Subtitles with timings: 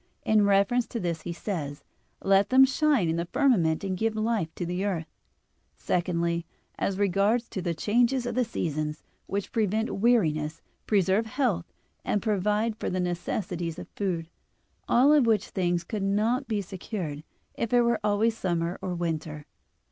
[0.23, 1.83] In reference to this he says:
[2.23, 5.05] "Let them shine in the firmament and give life to the earth."
[5.77, 6.43] Secondly,
[6.79, 11.71] as regards the changes of the seasons, which prevent weariness, preserve health,
[12.03, 14.27] and provide for the necessities of food;
[14.89, 17.23] all of which things could not be secured
[17.53, 19.45] if it were always summer or winter.